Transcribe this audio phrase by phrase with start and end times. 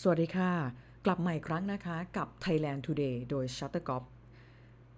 [0.00, 0.50] สวัสดีค่ะ
[1.06, 4.02] กลับมาอีกครั้งนะคะกับ Thailand Today โดย Shuttercop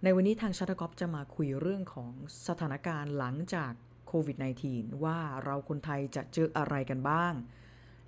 [0.03, 2.13] ในวันนี้ทาง Shuttercop จะมาคุยเรื่องของ
[2.49, 3.73] สถานการณ์หลังจาก
[4.07, 4.37] โควิด
[4.71, 7.33] -19 ว่าเราคนไทยจะเจออะไรกันบ้าง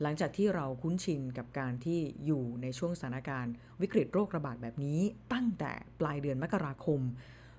[0.03, 5.01] หลังจากที่เราคุ้นชินกับการที่อยู่ในช่วงสถานการณ์ วิกฤตโรคระบาดแบบนี้
[5.33, 7.01] ตั้งแต่ปลายเดือนมกราคม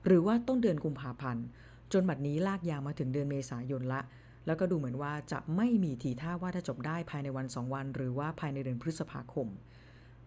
[0.05, 1.45] หรือว่าต้นเดือนกุมภาพันธ์
[1.93, 4.01] จนบัดนี้ลากยาวมาถึงเดือนเมษายนละ
[4.47, 9.47] แล้วก็ดูเหมือนว่าจะไม่มีทีท่าว่าถ้าจบได้ภายในวันสองวัน หรือว่าภายในเดือนพฤษภาคม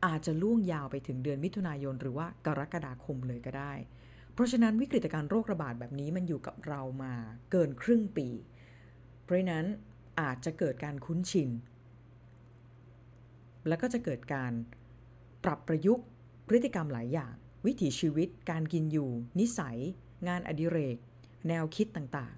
[0.07, 3.73] อาจจะล่วงยาวไปถึงเดือนมิถุนายน หรือว่ากรกฎาคมเลยก็ได้
[4.35, 7.15] เพราะฉะนั้นวิกฤตการณ์โรคระบาดแบบนี้มันอยู่กับเรามา
[7.51, 8.29] เกินครึ่งปี
[9.25, 9.67] เพราะนั้น
[10.21, 11.51] อาจจะเกิดการคุ้นชิน
[13.69, 14.52] แล้วก็จะเกิดการ
[15.45, 16.07] ปรับประยุกต์
[16.49, 17.35] พฤติกรรมหลายอย่าง
[17.66, 19.11] วิถีชีวิต การกินอยู่
[19.41, 19.79] นิสัย
[20.29, 20.97] งานอดิเรก
[21.49, 22.35] แนวคิดต่าง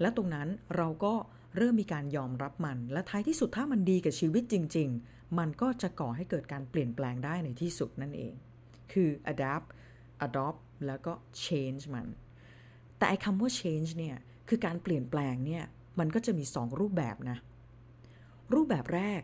[0.00, 1.14] และตรงนั้นเราก็
[1.56, 8.34] เริ่มมีการยอมรับมัน และท้ายที่สุดถ้ามันดีกับชีวิตจริง ๆ มันก็จะก่อให้เกิดการเปลี่ยนแปลงได้ในที่สุดนั่นเอง
[8.92, 9.66] คือ adapt
[10.26, 11.12] adopt แล้วก็
[11.44, 12.06] change มัน
[12.96, 14.16] แต่ไอ้คำว่า change เนี่ย
[14.48, 15.64] คือการเปลี่ยนแปลงเนี่ย
[15.98, 17.38] มันก็จะมี 2 รูปแบบนะ
[18.54, 19.22] รูปแบบแรก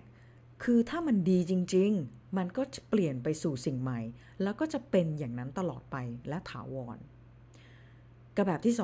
[0.65, 4.01] คือถ้ามันดีจริง ๆ มันก็จะเปลี่ยนไปสู่สิ่งใหม่
[4.43, 5.97] แล้วก็จะเป็นอย่างนั้นตลอดไป
[6.29, 6.99] และถาวร
[8.37, 8.75] กับแบบที่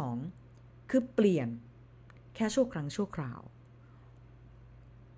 [0.41, 1.49] 2 คือเปลี่ยน
[2.35, 3.41] แค่ชั่วครั้งชั่วคราว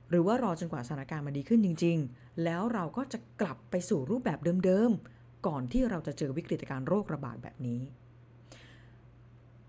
[0.08, 7.80] หรือว่ารอจนกว่าสถานการณ์มันดีขึ้นจริง ๆ แล้วเราก็จะกลับไปสู่รูปแบบเดิมๆ ก่อนที่เราจะเจอวิกฤตการณ์โรคระบาดแบบนี้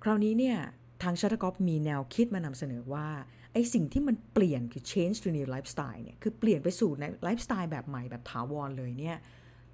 [0.04, 0.58] คราวนี้เนี่ย
[1.04, 3.08] ทางชัตกอฟมีแนวคิดมานำเสนอว่า
[3.54, 9.18] ไอสิ่งที่มันเปลี่ยนคือ change to new lifestyle เนี่ยคือเปลี่ยนไปสู่ในไลฟ์สไตล์แบบใหม่แบบถาวรเลยเนี่ย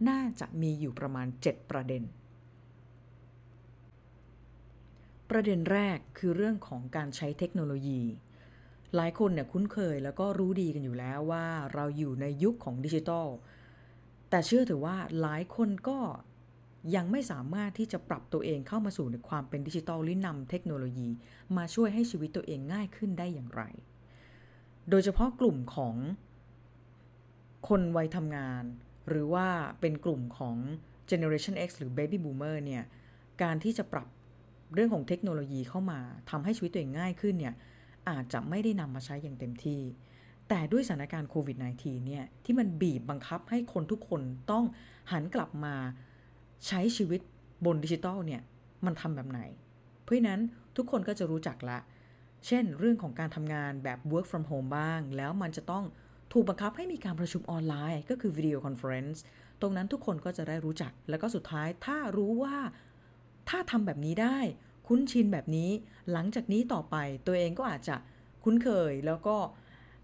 [0.09, 2.03] น่าจะมีอยู่ประมาณ 7 ประเด็น
[5.31, 8.01] ประเด็นแรกคือเรื่องของการใช้เทคโนโลยี
[8.95, 13.27] หลายคนเนี่ยคุ้นเคยแล้วก็รู้ดีกันอยู่แล้วว่าเราอยู่ในยุคของดิจิทัล
[14.29, 15.99] แต่เชื่อถือว่าหลายคนก็
[16.95, 21.09] ยังไม่สามารถที่จะปรับตัวเองเข้ามาสู่ในความเป็นดิจิทัลหรือนำเทคโนโลยี
[21.57, 23.63] มาช่วยให้ชีวิตตัวเองง่ายขึ้นได้อย่างไร
[24.89, 25.95] โดยเฉพาะกลุ่มของ
[27.67, 28.63] คนวัยทำงาน
[29.09, 29.47] หรือว่า
[29.79, 30.57] เป็นกลุ่มของ
[31.09, 32.83] Generation X หรือ Baby Boomer เนี่ย
[33.41, 34.07] การที่จะปรับ
[34.73, 35.99] เรื่องของเทคโนโลยีเข้ามา
[36.29, 37.55] ทำให้ชีวิตตัวเองง่ายขึ้นเนี่ย
[38.09, 39.81] อาจจะไม่ได้นำมาใช้อย่างเต็มที่
[40.49, 44.21] แต่ด้วยสถานการณ์โควิด -19 เนี่ยที่มันบีบบังคับให้คนทุกคน
[44.51, 44.65] ต้อง
[45.11, 45.75] หันกลับมา
[46.67, 47.21] ใช้ชีวิต
[47.65, 48.41] บนดิจิทัลเนี่ย
[48.85, 49.41] มันทำแบบไหน
[50.03, 50.39] เพราะนั้น
[50.77, 51.79] ทุกคนก็จะรู้จักละ
[52.47, 55.83] เช่น เรื่องของการทำงานแบบ work from home บ้าง แล้วมันจะต้อง
[56.33, 59.21] ถูกบังคับให้มีการประชุมออนไลน์ ก็คือ video conference
[59.61, 62.55] ตรงนั้นทุกคนก็จะได้รู้จัก แล้วก็สุดท้ายถ้ารู้ว่า
[63.51, 64.37] ถ้าทำแบบนี้ได้
[64.87, 65.69] คุ้นชินแบบนี้
[66.11, 66.95] หลังจากนี้ต่อไป
[67.27, 67.95] ตัวเองก็อาจจะ
[68.43, 69.35] คุ้นเคยแล้วก็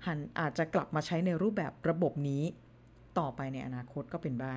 [0.06, 2.44] หันอาจจะกลับมาใช้ในรูปแบบระบบนี้
[3.20, 4.56] ต่อไปในอนาคตก็เป็นได้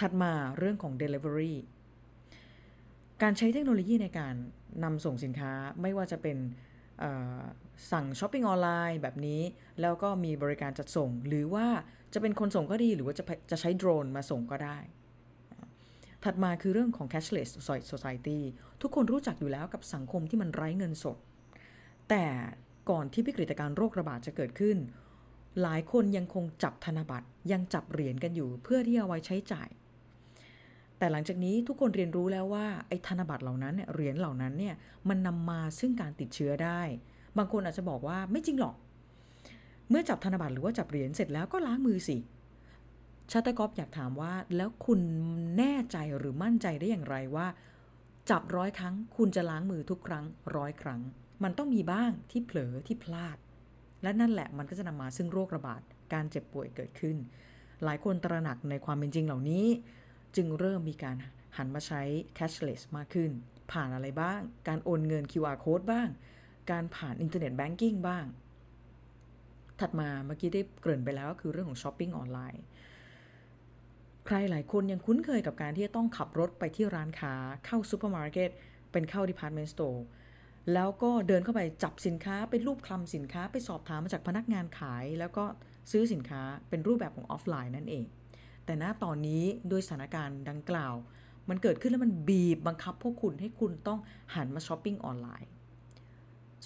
[0.00, 1.54] ถัดมาเรื่องของ Delivery
[3.22, 4.34] การใช้เทคโนโลยีในการ
[4.84, 6.36] นำส่งสินค้าไม่ว่าจะเป็น
[7.92, 9.40] สั่งช้อปปิ้งออนไลน์แบบนี้
[9.80, 11.66] แล้วก็มีบริการจัดส่ง หรือว่า
[12.14, 14.78] จะเป็นคนส่งก็ดีหรือว่าจะจะใช้โดรนมาส่งก็ได้
[16.26, 17.50] ถัดมาคือเรื่องของ cashless
[17.90, 18.40] society
[18.82, 21.16] ทุกคนรู้จักอยู่แล้วกับสังคมที่มันไร้เงินสด
[22.10, 22.24] แต่
[22.90, 24.76] ก่อนที่วิกฤตการโรคระบาดจะเกิดขึ้น
[25.62, 29.68] หลายคนยังคงจับธนบัตรยังจับเหรียญกันอยู่เพื่อที่เอาไว้ใช้จ่าย
[30.98, 34.74] แต่หลังจากนี้ทุกคนเรียนรู้แล้วว่าไอ้ธนบัตรเหล่านั้นเนี่ยเหรียญเหล่านั้นเนี่ย
[35.08, 36.80] มันนำมาซึ่งการติดเชื้อได้
[37.38, 38.76] บางคนอาจจะบอกว่าไม่จริงหรอก
[39.90, 42.16] เมื่อจับธนบัตรหรือว่าจับเหรียญเสร็จแล้วก็ล้างมือสิ
[43.30, 45.00] ชัตเตอร์กอฟอยากถามว่า แล้วคุณ
[45.58, 47.46] แน่ใจหรือมั่นใจได้อย่างไรว่า
[48.30, 50.24] จับร้อยครั้ง คุณจะล้างมือทุกครั้ง
[50.56, 51.00] ร้อยครั้ง
[51.42, 53.36] มันต้องมีบ้างที่เผลอที่พลาด
[54.02, 55.80] และนั่นแหละมันก็จะนำมาซึ่งโรคระบาด
[56.12, 57.16] การเจ็บป่วยเกิดขึ้น
[57.84, 59.66] หลายคนตระหนักในความเป็นจริงเหล่านี้
[60.36, 61.16] จึงเริ่มมีการ
[61.56, 62.02] หันมาใช้
[62.38, 63.30] cashless มากขึ้น
[63.72, 66.08] ผ่านอะไรบ้าง การโอนเงิน QR code บ้าง
[66.70, 68.24] การผ่าน internet banking บ้าง
[69.80, 72.62] ถัดมาเมื่อกี้ได้เกริ่นไปแล้วก็คือเรื่องของช้อปปิ้งออนไลน์
[74.26, 77.34] ใครหลายคนยังคุ้นเคยกับการที่จะต้องขับรถไปที่ร้านค้า
[77.66, 78.50] เข้าซูเปอร์มาร์เก็ต
[78.92, 80.04] เป็นเข้า department store
[80.72, 85.44] แล้วก็เดินเข้าไปจับสินค้า เป็นรูปคลำสินค้าไปสอบถามมาจากพนักงานขาย แล้วก็
[85.90, 88.04] ซื้อสินค้าเป็นรูปแบบของออฟไลน์นั่นเอง
[88.64, 90.94] แต่ณตอนนี้ด้วยสถานการณ์ดังกล่าว
[91.48, 93.98] มันเกิดขึ้นแล้วมันบีบบังคับพวกคุณให้คุณต้อง
[94.34, 95.48] หันมาช้อปปิ้งออนไลน์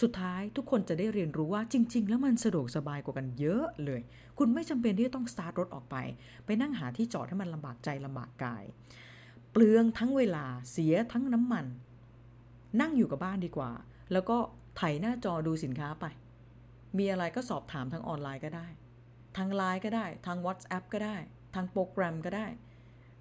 [0.00, 4.00] สุดท้ายทุกคนจะได้เรียนรู้ว่าจริง ๆ แล้วมันสะดวกสบายกว่ากันเยอะเลย
[4.38, 5.96] คุณไม่จำเป็นที่จะต้องสตาร์ทรถออกไป
[6.44, 8.64] ไปนั่งหาที่จอดให้มันลำบากใจลำบากกาย
[9.50, 11.66] เปลืองทั้งเวลาเสียทั้งน้ำมัน
[12.81, 13.72] นั่งอยู่กับบ้านดีกว่า
[14.12, 14.37] แล้วก็
[14.76, 16.04] ไถหน้าจอดูสินค้าไป
[16.98, 18.66] มีอะไรก็สอบถามทางออนไลน์ก็ได้
[19.37, 21.16] ทางไลน์ก็ได้ ทาง WhatsApp ก็ได้
[21.54, 22.46] ทางโปรแกรมก็ได้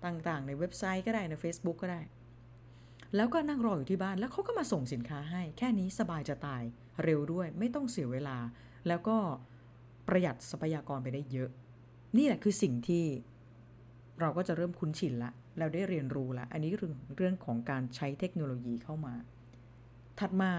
[0.06, 2.01] ต่างๆ ในเว็บไซต์ก็ได้ใน Facebook ก็ได้
[3.16, 6.64] แล้วก็นั่งรออยู่ที่บ้านแล้วเขาก็มาส่งสินค้าให้ แค่นี้สบายจะตาย
[7.04, 8.38] เร็วด้วย ไม่ต้องเสียเวลา
[8.88, 9.18] แล้วก็
[10.08, 11.50] ประหยัดทรัพยากรไปได้เยอะ
[12.18, 13.06] นี่แหละคือสิ่งที่
[14.20, 19.16] เราก็จะเริ่มคุ้นชินละแล้วได้เรียนรู้ละอันนี้เรื่องเรื่องของการใช้เทคโนโลยีเข้ามา
[20.20, 20.52] ถัดมา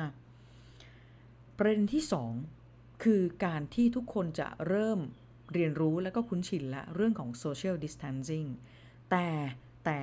[1.59, 2.03] ประเด็นที่
[2.53, 5.01] 2 คือการที่ทุกคนจะเริ่ม
[5.53, 8.49] เรียนรู้แล้วก็คุ้นชินละเรื่องของ social distancing
[9.11, 9.27] แต่
[9.85, 9.99] แต่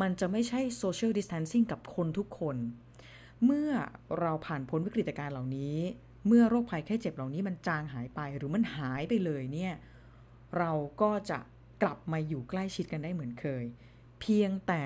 [0.00, 2.56] มันจะไม่ใช่ social distancing กับคนทุกคน
[3.44, 3.70] เมื่อ
[4.20, 5.76] เราผ่านพ้นวิกฤตการณ์เหล่านี้
[6.26, 9.74] เมื่อโรคภัยแค่เจ็บเหล่านี้มันจางหายไปหรือมันหายไปเลยเนี่ย
[10.58, 10.72] เรา
[11.02, 11.38] ก็จะ
[11.82, 13.64] กลับมาอยู่ใกล้ชิดกันได้เหมือนเคย
[14.20, 14.84] เพียงแต่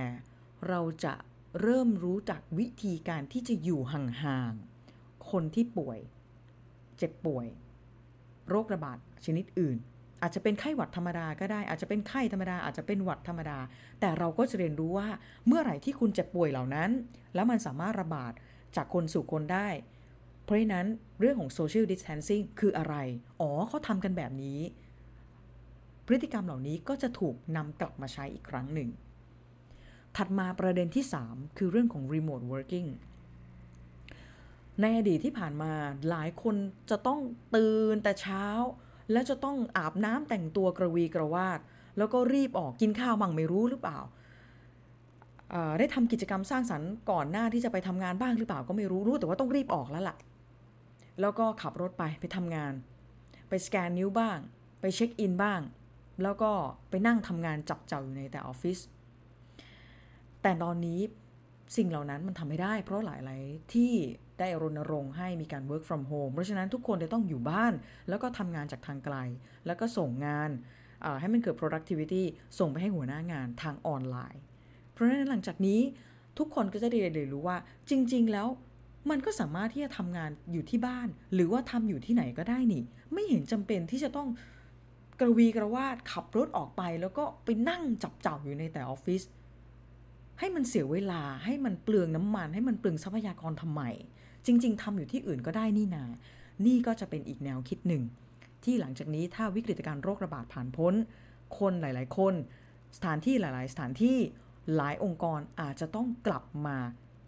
[0.68, 1.14] เราจะ
[1.60, 5.98] เริ่มรู้จักวิธีการที่จะอยู่ห่างๆคนที่ป่วย
[6.98, 7.46] เจ็บป่วย
[8.48, 9.78] โรคระบาดชนิดอื่น
[10.24, 13.58] อาจจะเป็นไข้หวัดธรรมดาก็ได้ อาจจะเป็นไข้ธรรมดาอาจจะเป็นหวัดธรรมดา
[14.00, 15.08] แต่เราก็จะเรียนรู้ว่า
[15.46, 16.90] เมื่อไหร่ที่คุณเจ็บป่วยเหล่านั้น
[17.34, 18.32] แล้วมันสามารถระบาด
[18.76, 19.68] จากคนสู่คนได้
[20.44, 20.86] เพราะฉะนั้น
[21.20, 22.94] เรื่องของ social distancing คืออะไร
[23.40, 24.60] อ๋อเขาทำกันแบบนี้
[26.06, 28.88] พฤติกรรมเหล่านี้ก็จะถูกนำกลับมาใช้อีกครั้งหนึ่ง
[30.16, 32.88] ถัดมาประเด็นที่ 3 คือเรื่องของ remote working
[34.80, 35.72] ในอดีตที่ผ่านมา
[36.10, 36.56] หลายคน
[36.90, 37.20] จะต้อง
[37.54, 38.44] ตื่นแต่เช้า
[39.12, 41.58] แล้วจะต้องอาบน้ำแต่งตัวกระวีกระวาด
[41.98, 43.98] แล้วก็รีบออกกินข้าวมั่งไม่รู้หรือเปล่า
[45.78, 50.16] ได้ทำกิจกรรมสร้างสรรค์ก่อนหน้าที่จะไปทำงานบ้างหรือเปล่าก็ไม่รู้รู้แต่ว่าต้องรีบออกแล้วล่ะ
[51.20, 52.72] แล้วก็ขับรถไปไปทำงาน
[53.48, 54.38] ไปสแกนนิ้วบ้าง
[54.80, 55.60] ไปเช็คอินบ้าง
[56.22, 56.50] แล้วก็
[56.90, 58.78] ไปนั่งทำงานจับเจ้าอยู่ในแต่ออฟฟิศ
[60.42, 61.00] แต่ตอนนี้
[61.76, 63.92] สิ่งเหล่านั้นมันทำไม่ได้ เพราะหลาย ๆ ที่
[64.38, 67.72] ได้รณรงค์ให้มีการ work from home เพราะฉะนั้นทุกคนจะต้องอยู่บ้าน
[68.08, 69.16] แล้วก็ทำงานจากทางไกล
[69.66, 70.50] แล้วก็ส่งงาน
[71.20, 72.22] ให้มันเกิด productivity
[72.58, 74.42] ส่งไปให้หัวหน้างานทางออนไลน์
[74.92, 75.80] เพราะฉะนั้นหลังจากนี้
[76.38, 77.56] ทุกคนก็จะได้เรียนรู้ว่า
[77.90, 78.48] จริง ๆ แล้ว
[79.10, 82.82] มันก็สามารถที่จะทำงานอยู่ที่บ้าน หรือว่าทำอยู่ที่ไหนก็ได้นี่
[83.12, 84.28] ไม่เห็นจำเป็นที่จะต้อง
[85.20, 89.22] กระวีกระวาดขับรถออกไป แล้วก็ไปนั่งจับจ่าอยู่ในแต่ออฟฟิศ
[90.56, 93.82] มันเสียเวลาให้มันเปลืองน้ำมัน ให้มันเปลืองทรัพยากรทำไม
[94.46, 96.04] จริง ๆทำอยู่ที่อื่นก็ได้นี่นา
[96.66, 98.02] นี่ก็จะเป็นอีกแนวคิดหนึ่ง
[98.64, 100.94] ที่หลังจากนี้ถ้าวิกฤตการโรคระบาดผ่านพ้น
[101.58, 102.34] คนหลาย ๆ คน
[102.96, 104.18] สถานที่หลาย ๆ สถานที่
[104.76, 106.76] หลายองค์กรอาจจะต้องกลับมา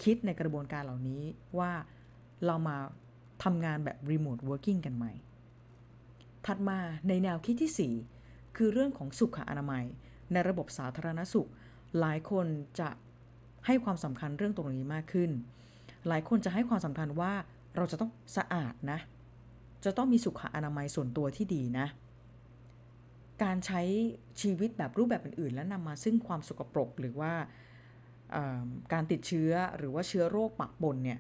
[0.03, 1.23] คิดในกระบวนการเหล่านี้
[1.59, 1.73] ว่า
[2.47, 2.77] เรามา
[3.45, 5.07] ทำงานแบบ remote working กันไหม
[6.47, 6.79] ถัดมา
[7.09, 9.85] ในแนวคิดที่ 4 คือเรื่องของสุขอนามัย
[10.33, 11.49] ในระบบสาธารณสุข
[11.99, 12.47] หลายคน
[12.81, 12.89] จะ
[13.67, 15.31] ให้ความสำคัญเรื่องตรงนี้มากขึ้น
[16.09, 17.33] หลายคนจะให้ความสำคัญว่า
[17.77, 18.99] เราจะต้องสะอาดนะ
[19.85, 21.87] จะต้องมีสุขอนามัยส่วนตัวที่ดีนะ
[23.43, 23.83] การใช้
[24.43, 27.33] ชีวิตแบบรูปแบบอื่น ๆ และนำมาซึ่งความสกปรกหรือว่า
[28.93, 31.19] การติดเชื้อหรือว่าเชื้อโรคปะปนเนี่ย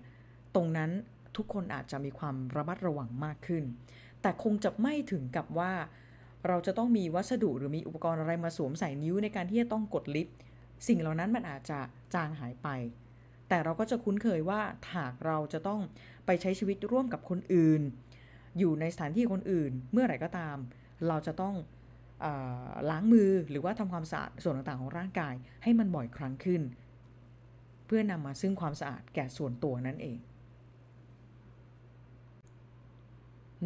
[0.54, 0.90] ตรงนั้น
[1.36, 3.64] ทุกคนอาจจะมีความระมัดระวังมากขึ้น
[4.22, 5.72] แต่คงจะไม่ถึงกับว่า
[6.46, 10.36] เราจะต้องมีวัสดุหรือมีอุปกรณ์อะไรมาสวมใส่นิ้วในการที่จะต้องกดลิฟต์
[10.88, 11.78] สิ่งเหล่านั้นมันอาจจะ
[12.14, 12.68] จางหายไป
[13.48, 14.60] แต่เราก็จะคุ้นเคยว่า
[14.94, 15.80] หากเราจะต้อง
[16.26, 17.82] ไปใช้ชีวิตร่วมกับคนอื่น
[18.58, 20.56] อยู่ในสถานที่คนอื่น เมื่อไหร่ก็ตาม
[21.08, 21.54] เราจะต้อง
[22.90, 26.62] ล้างมือหรือว่าทำความสะอาดส่วนต่างๆของร่างกายให้มันบ่อยครั้งขึ้น
[27.86, 30.18] เพื่อนำมาซึ่งความสะอาดแก่ส่วนตัวนั่นเอง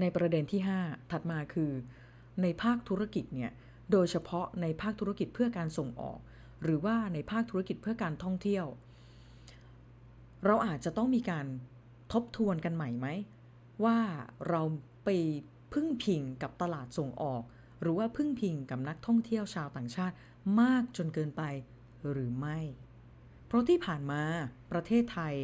[0.01, 1.71] ในประเด็นที่ 5 ถัดมาคือ
[2.43, 3.53] ในภาคธุรกิจเนี่ย
[3.93, 6.19] โดยเฉพาะในภาคธุรกิจเพื่อการส่งออก
[6.63, 8.67] หรือว่าในภาคธุรกิจเพื่อการท่องเที่ยว
[10.47, 11.47] เราอาจจะต้องมีการ
[12.13, 13.07] ทบทวนกันใหม่ไหม
[13.85, 13.99] ว่า
[14.49, 14.63] เรา
[15.05, 15.09] ไป
[15.73, 17.43] พึ่งพิงกับตลาดส่งออก
[17.81, 20.15] หรือว่าพึ่งพิงกับนักท่องเที่ยวชาวต่างชาติ
[20.61, 21.43] มากจนเกินไป
[22.11, 22.59] หรือไม่
[23.47, 24.23] เพราะที่ผ่านมา
[24.73, 25.35] ประเทศไทย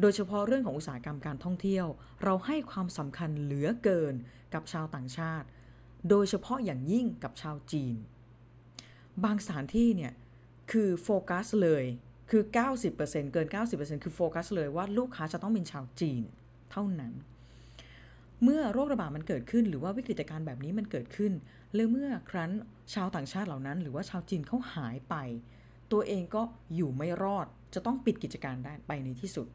[0.00, 1.86] โดยเฉพาะเรื่องของอุตสาหกรรมการท่องเที่ยว
[2.24, 4.14] เราให้ความสำคัญเหลือเกิน
[4.54, 5.46] กับชาวต่างชาติ
[6.08, 7.94] โดยเฉพาะอย่างยิ่งกับชาวจีน
[9.24, 10.12] บางสถานที่เนี่ย
[10.70, 11.84] คือโฟกัสเลย
[12.30, 12.42] คือ
[12.88, 16.22] 90%เกิน 90%คือโฟกัสเลยว่าลูกค้าจะต้องเป็นชาวจีน
[16.70, 17.12] เท่านั้น
[18.42, 21.32] เมื่อโรคระบาดมันเกิดขึ้น หรือว่าวิกฤตการณ์แบบนี้มันเกิดขึ้น
[21.74, 22.50] แล้วเมื่อครั้น
[22.94, 25.14] ชาวต่างชาติเหล่านั้น หรือว่าชาวจีนเขาหายไป
[25.92, 26.42] ตัวเองก็
[26.74, 29.46] อยู่ไม่รอดจะต้องปิดกิจการได้ไปในที่สุด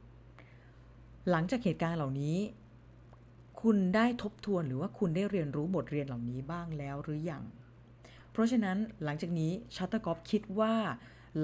[1.29, 2.37] หลังจากเหตุการณ์เหล่านี้
[3.61, 7.43] คุณได้ทบทวนหรือว่าคุณได้เรียนรู้บทเรียนเหล่านี้บ้างแล้วหรือยัง
[8.31, 10.75] เพราะฉะนั้นหลังจากนี้ชัตเตอร์กอฟคิดว่า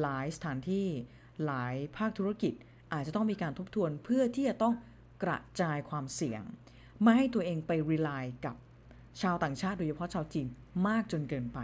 [0.02, 0.88] หลายสถานที่
[1.46, 2.54] หลายภาคธุรกิจ
[2.94, 4.74] อาจจะต้องมีการทบทวนเพื่อที่จะต้อง
[5.24, 6.42] กระจายความเสี่ยง
[7.02, 8.10] ไม่ให้ตัวเองไป rely
[8.46, 8.56] กับ
[9.22, 10.48] ชาวต่างชาติโดยเฉพาะชาวจีน
[10.88, 11.60] มากจนเกินไป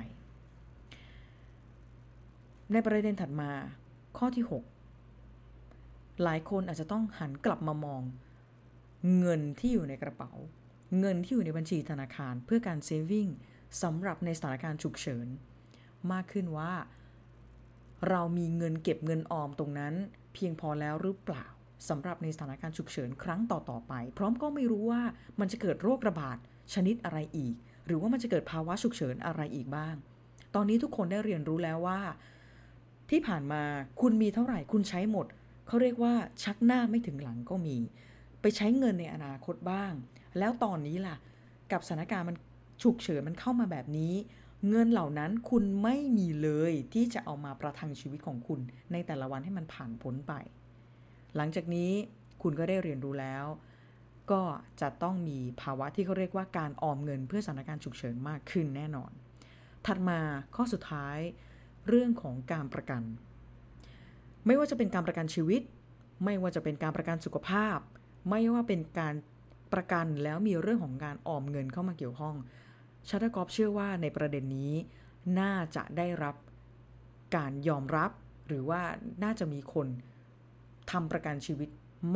[2.71, 3.51] ในประเด็นถัดมา
[4.17, 4.45] ข้อที่
[5.09, 8.01] 6 หลายคนอาจจะต้องหันกลับมามอง
[9.19, 10.31] เงินที่อยู่ในกระเป๋า
[10.99, 13.27] เงินที่อยู่ในบัญชีธนาคารเพื่อการเซฟิง
[13.81, 15.27] สำหรับในสถานการณ์ฉุกเฉิน
[16.11, 16.73] มากขึ้นว่า
[18.09, 19.93] เรามีเงินเก็บเงินออมตรงนั้น
[20.33, 21.45] เพียงพอแล้วหรือเปล่า
[21.89, 25.01] สำหรับในสถานการณ์ฉุกเฉินครั้งต่อๆไป พร้อมก็ไม่รู้ว่า
[25.39, 26.37] มันจะเกิดโรคระบาด
[26.73, 29.95] ชนิดอะไรอีก หรือว่ามันจะเกิดภาวะฉุกเฉินอะไรอีกบ้าง
[30.55, 31.99] ตอนนี้ทุกคนได้เรียนรู้แล้วว่า
[33.09, 33.63] ที่ผ่านมา
[34.01, 35.25] คุณมีเท่าไหร่คุณใช้หมด
[35.67, 36.13] เขาเรียกว่า
[36.43, 37.77] ชักหน้าไม่ถึงหลังก็มี
[38.41, 39.93] ไปใช้เงินในอนาคตบ้าง
[40.39, 41.15] แล้วตอนนี้ล่ะ
[41.71, 42.35] กับสถานการณ์มัน
[42.83, 44.13] ฉุกเฉินมันเข้ามาแบบนี้
[44.69, 48.59] เงินเหล่านั้นคุณไม่มีเลยที่จะเอามาประทังชีวิตของคุณ
[48.91, 50.33] ในแต่ละวันให้มันผ่านพ้นไป
[51.35, 51.91] หลังจากนี้
[52.41, 53.45] คุณก็ได้เรียนรู้แล้ว
[54.31, 54.41] ก็
[54.81, 59.11] จะต้องมีภาวะที่เขาเรียกว่าการออมเงินเพื่อสถานการณ์ฉุกเฉินมากขึ้นแน่นอน
[59.85, 60.19] ถัดมา
[60.55, 61.17] ข้อสุดท้าย
[61.87, 63.03] เรื่องของการประกัน
[64.45, 65.61] ไม่ว่าจะเป็นการประกันชีวิต
[66.25, 67.77] ไม่ว่าจะเป็นการประกันสุขภาพ
[68.29, 69.15] ไม่ว่าเป็นการ
[69.73, 72.35] ประกันแล้วมีเรื่องของการออมเงินเข้ามาเกี่ยวข้อง
[73.09, 74.73] ชัตเตอร์กอฟเชื่อว่าในประเด็นนี้
[75.39, 76.35] น่าจะได้รับ
[77.35, 78.11] การยอมรับ
[78.47, 78.81] หรือว่า
[79.23, 79.87] น่าจะมีคน
[80.91, 81.69] ทำประกันชีวิต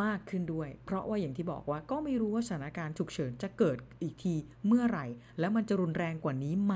[0.04, 4.34] มากขึ้นด้วย เพราะว่าอย่างที่บอกว่าก็ไม่รู้ว่าสถานการณ์ฉุกเฉินจะเกิดอีกที
[4.68, 5.06] เมื่อไหร่
[5.40, 6.76] แล้วมันจะรุนแรงกว่านี้ไหม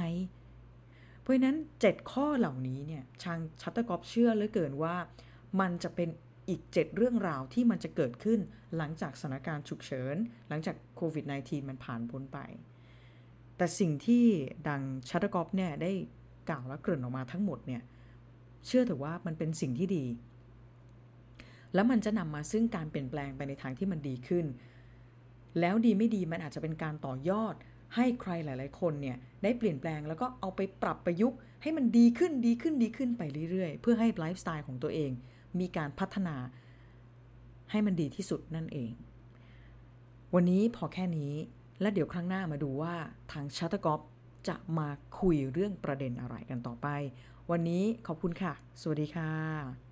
[1.22, 4.96] เพราะนั้น 7 ข้อเหล่านี้เนี่ยทางชัตเตอร์กอฟเชื่อเหลือเกินว่า
[5.60, 6.10] มันจะเป็น
[6.50, 8.40] อีก 7 เรื่องราวที่มันจะเกิดขึ้น
[8.78, 10.16] หลังจากสถานการณ์ฉุกเฉิน
[10.50, 12.40] หลังจากโควิด -19 มันผ่านพ้นไป
[13.60, 14.26] แต่สิ่งที่
[14.68, 15.92] ทางชัตเตอร์กอฟเนี่ยได้
[16.50, 17.82] กล่าวและเกริ่นออกมาทั้งหมดเนี่ย
[18.66, 20.06] เชื่อถือว่ามันเป็นสิ่งที่ดี
[21.74, 24.46] แล้วมันจะนำมาซึ่งการเปลี่ยนแปลงไปในทางที่มันดีขึ้น
[25.60, 27.54] แล้วดีไม่ดีมันอาจจะเป็นการต่อยอด
[27.96, 35.12] ให้ใครหลาย ๆ คนเนี่ยได้เปลี่ยนแปลงแล้วก็เอาไปปรับประยุกต์ ให้มันดีขึ้นดีขึ้นดีขึ้นไปเรื่อย ๆ เพื่อให้ไลฟ์สไตล์ของตัวเอง
[35.60, 36.36] มีการพัฒนา
[37.72, 38.92] ให้มันดีที่สุดนั่นเอง
[40.36, 41.34] วันนี้พอแค่นี้
[41.82, 42.96] และเดี๋ยวครั้งหน้ามาดูว่า
[43.32, 44.02] ทางชัตเตอร์กอฟ
[44.48, 46.88] จะมาคุยเรื่องประเด็นอะไรกันต่อไป
[47.52, 49.89] วันนี้ขอบคุณค่ะ สวัสดีค่ะ